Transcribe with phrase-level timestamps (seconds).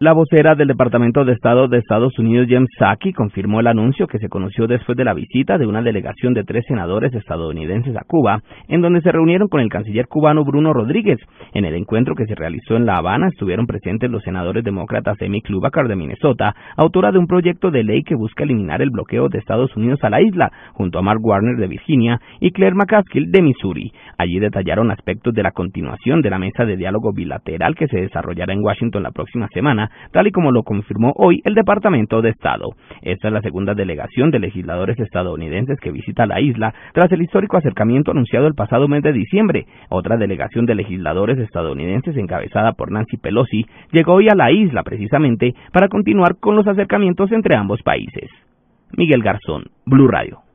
[0.00, 4.20] La vocera del Departamento de Estado de Estados Unidos, James Psaki, confirmó el anuncio que
[4.20, 8.40] se conoció después de la visita de una delegación de tres senadores estadounidenses a Cuba,
[8.68, 11.18] en donde se reunieron con el canciller cubano Bruno Rodríguez.
[11.52, 15.40] En el encuentro que se realizó en La Habana estuvieron presentes los senadores demócratas Amy
[15.40, 19.38] Klobuchar de Minnesota, autora de un proyecto de ley que busca eliminar el bloqueo de
[19.38, 23.42] Estados Unidos a la isla, junto a Mark Warner de Virginia y Claire McCaskill de
[23.42, 23.92] Missouri.
[24.16, 28.52] Allí detallaron aspectos de la continuación de la mesa de diálogo bilateral que se desarrollará
[28.52, 32.70] en Washington la próxima semana tal y como lo confirmó hoy el Departamento de Estado.
[33.02, 37.56] Esta es la segunda delegación de legisladores estadounidenses que visita la isla tras el histórico
[37.56, 39.66] acercamiento anunciado el pasado mes de diciembre.
[39.88, 45.54] Otra delegación de legisladores estadounidenses encabezada por Nancy Pelosi llegó hoy a la isla precisamente
[45.72, 48.30] para continuar con los acercamientos entre ambos países.
[48.96, 50.47] Miguel Garzón, Blue Radio.